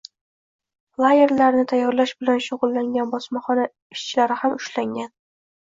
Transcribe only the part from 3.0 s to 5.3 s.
bosmaxona ishchilari ham ushlangan